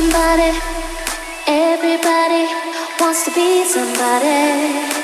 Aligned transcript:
somebody. 0.00 0.50
Everybody 1.46 2.44
wants 2.98 3.24
to 3.26 3.30
be 3.32 3.64
somebody. 3.64 4.99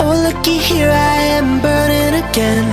Oh, 0.00 0.16
looky 0.16 0.56
here, 0.56 0.88
I 0.88 1.36
am 1.36 1.60
burning 1.60 2.24
again. 2.24 2.64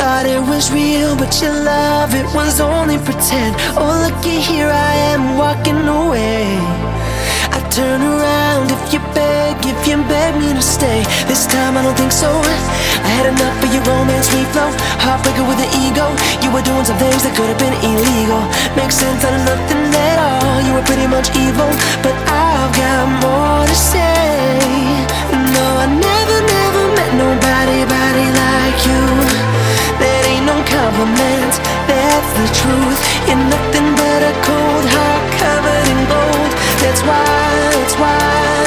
Thought 0.00 0.24
it 0.24 0.40
was 0.40 0.72
real, 0.72 1.12
but 1.20 1.28
your 1.44 1.52
love, 1.52 2.16
it 2.16 2.24
was 2.32 2.64
only 2.64 2.96
pretend. 2.96 3.52
Oh, 3.76 3.92
looky 4.00 4.40
here, 4.40 4.72
I 4.72 4.94
am 5.12 5.36
walking 5.36 5.84
away. 5.84 6.48
I 7.52 7.60
turn 7.68 8.00
around 8.00 8.72
if 8.72 8.82
you 8.88 9.04
beg, 9.12 9.60
if 9.68 9.76
you 9.84 10.00
beg 10.08 10.32
me 10.40 10.48
to 10.56 10.64
stay. 10.64 11.04
This 11.28 11.44
time 11.44 11.76
I 11.76 11.84
don't 11.84 11.92
think 11.92 12.10
so. 12.10 12.32
I 13.04 13.10
had 13.20 13.28
enough 13.28 13.60
of 13.60 13.68
your 13.68 13.84
romance, 13.84 14.32
we 14.32 14.48
flow. 14.48 14.72
Heartbreaker 15.04 15.44
with 15.44 15.60
an 15.60 15.70
ego. 15.84 16.08
You 16.40 16.48
were 16.56 16.64
doing 16.64 16.88
some 16.88 16.96
things 16.96 17.20
that 17.20 17.36
could 17.36 17.52
have 17.52 17.60
been 17.60 17.76
illegal. 17.84 18.40
Makes 18.80 18.96
sense 18.96 19.20
out 19.28 19.36
of 19.36 19.44
nothing 19.44 19.92
at 19.92 20.18
all. 20.24 20.56
You 20.64 20.72
were 20.72 20.86
pretty 20.88 21.04
much 21.04 21.28
evil, 21.36 21.68
but 22.00 22.16
I've 22.32 22.72
got 22.72 23.12
more 23.20 23.68
to 23.68 23.76
say 23.76 24.24
know 25.54 25.70
I 25.84 25.86
never, 25.86 26.38
never 26.56 26.84
met 26.98 27.12
nobody, 27.24 27.80
body 27.86 28.28
like 28.42 28.78
you. 28.88 29.02
That 30.02 30.22
ain't 30.30 30.46
no 30.50 30.58
compliment, 30.66 31.54
that's 31.86 32.30
the 32.38 32.48
truth. 32.60 33.00
You're 33.28 33.44
nothing 33.54 33.88
but 34.00 34.20
a 34.30 34.34
cold 34.46 34.86
heart 34.94 35.24
covered 35.42 35.86
in 35.92 36.00
gold. 36.10 36.52
That's 36.82 37.02
why, 37.08 37.22
it's 37.82 37.96
why, 38.02 38.18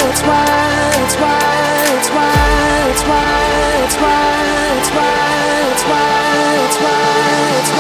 it's 0.09 0.23
why, 0.29 0.47
it's 1.03 1.15
why, 1.21 1.37
it's 1.95 2.07
why, 2.09 2.31
it's 2.91 3.03
why, 3.09 3.27
why, 3.99 4.31
why, 4.95 5.91
why, 5.91 7.01
why. 7.71 7.76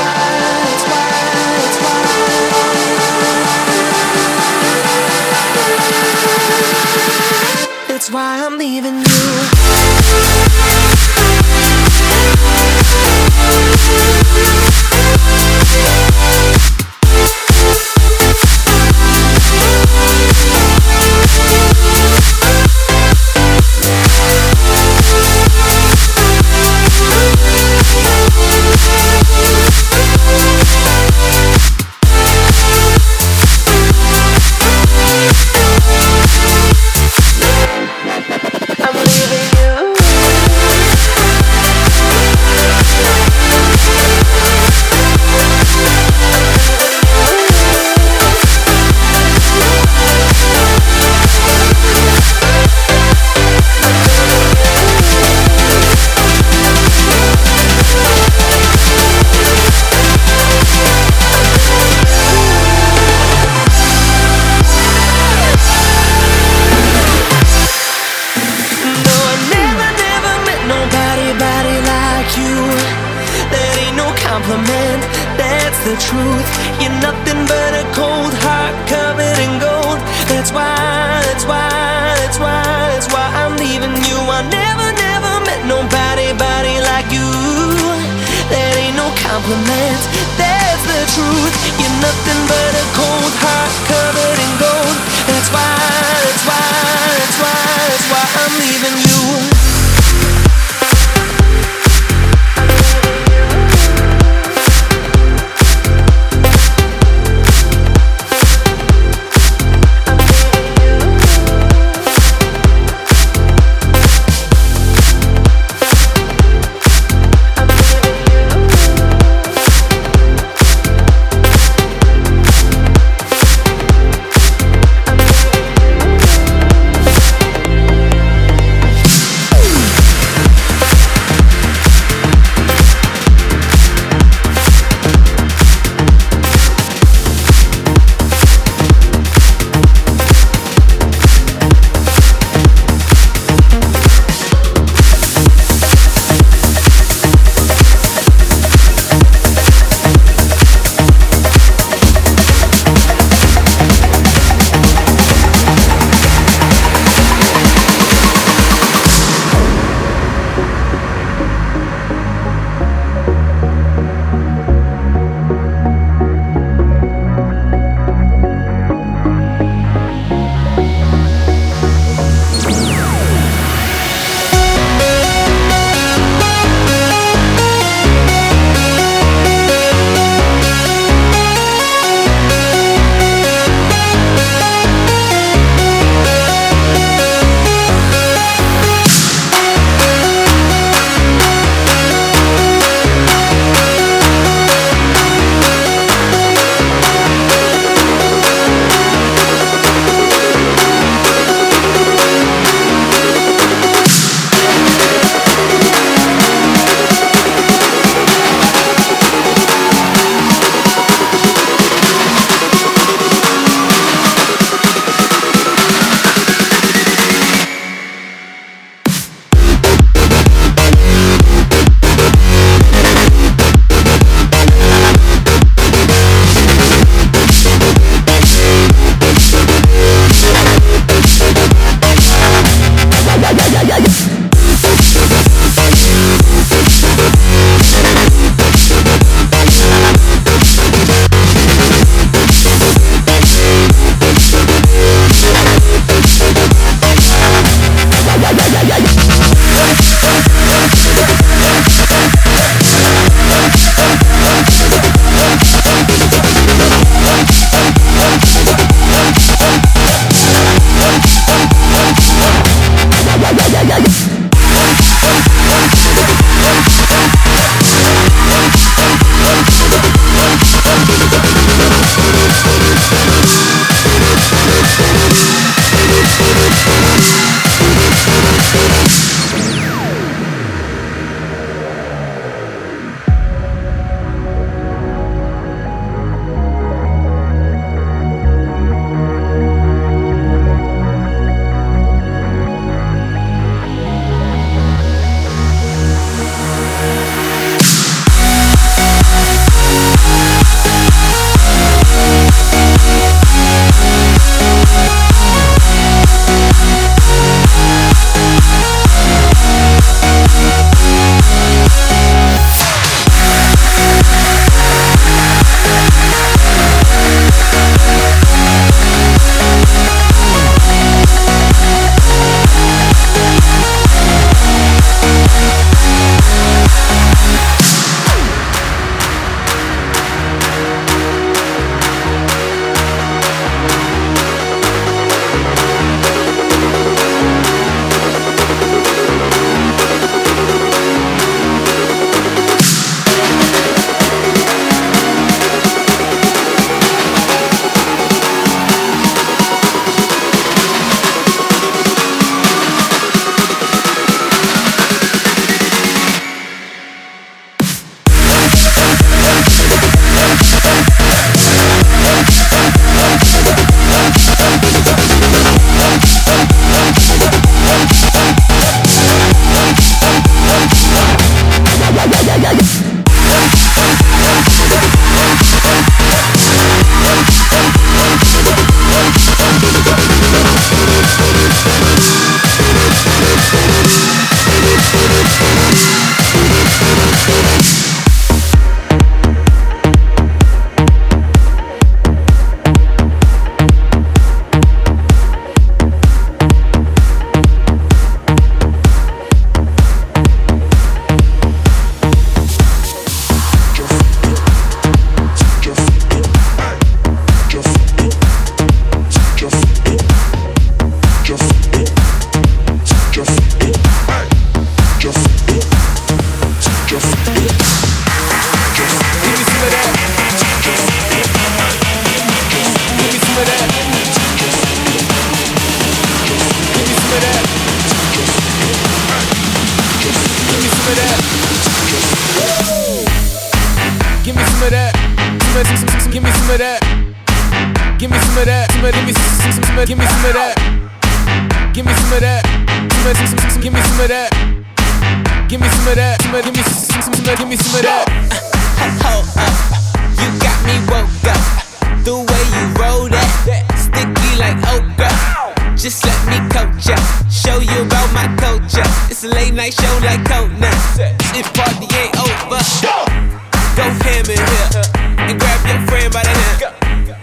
Música 13.87 14.96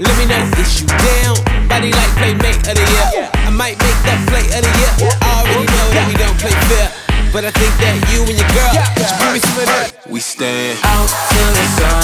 Let 0.00 0.10
me 0.18 0.26
not 0.26 0.42
get 0.58 0.66
you 0.80 0.86
down. 0.90 1.38
Body 1.68 1.92
like 1.92 2.10
playmate 2.18 2.66
of 2.66 2.74
the 2.74 2.82
year. 2.82 3.30
I 3.46 3.50
might 3.50 3.78
make 3.78 4.00
that 4.02 4.18
play 4.26 4.42
of 4.50 4.66
the 4.66 4.72
year. 4.74 5.14
I 5.22 5.38
already 5.38 5.70
know 5.70 5.88
that 5.94 6.04
we 6.10 6.14
don't 6.18 6.34
play 6.42 6.50
fair. 6.66 6.90
But 7.30 7.44
I 7.44 7.52
think 7.54 7.70
that 7.78 7.94
you 8.10 8.26
and 8.26 8.34
your 8.34 8.50
girl, 8.58 8.74
you 8.74 9.06
bring 9.22 9.32
me 9.34 9.38
some 9.38 9.58
of 9.58 9.66
that. 9.70 9.94
We 10.10 10.18
stand 10.18 10.78
out 10.82 11.06
to 11.06 11.38
the 11.46 11.64
sun. 11.78 12.03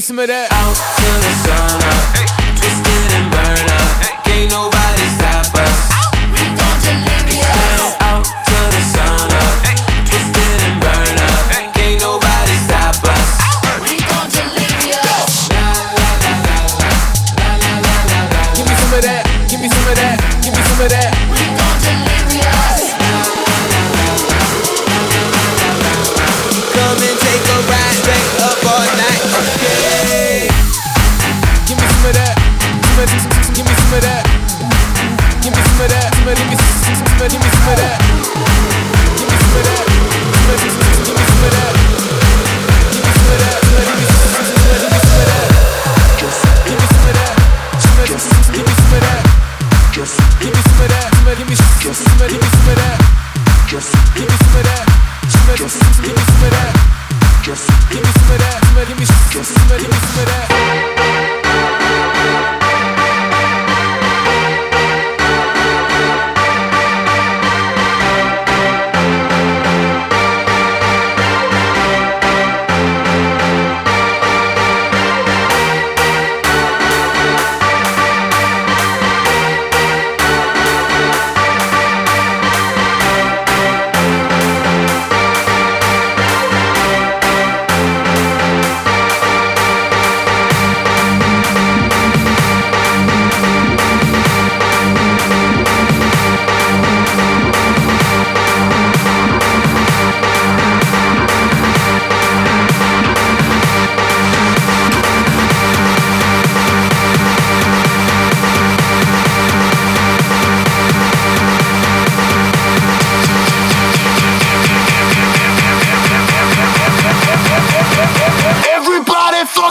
give 0.00 0.04
me 0.04 0.06
some 0.06 0.18
of 0.18 0.28
that. 0.28 0.50
Out 0.52 0.76
to 0.76 1.08
the 1.20 1.32
sun. 1.44 2.36
Hey. 2.36 2.39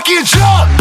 fucking 0.09 0.25
jump! 0.25 0.78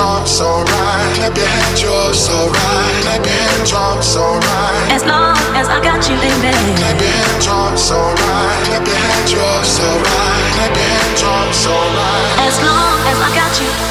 Drums 0.00 0.40
alright. 0.40 1.14
Clap 1.14 1.36
your 1.36 1.46
hands, 1.46 1.82
alright. 1.84 3.02
Clap 3.04 3.20
your 3.20 3.36
hands, 3.36 3.70
drums 3.70 4.16
alright. 4.16 4.92
As 4.96 5.04
long 5.04 5.36
as 5.60 5.68
I 5.68 5.78
got 5.84 6.00
you, 6.08 6.16
baby. 6.24 6.56
Clap 6.80 7.00
your 7.00 7.12
hands, 7.20 7.44
drums 7.44 7.90
alright. 7.92 8.64
Clap 8.64 8.86
your 8.88 8.96
hands. 8.96 9.32
Clap 10.56 10.72
your 10.72 10.88
hands, 10.88 11.20
drums 11.20 11.66
alright. 11.68 12.48
As 12.48 12.56
long 12.64 12.96
as 13.12 13.18
I 13.20 13.30
got 13.36 13.52
you. 13.60 13.89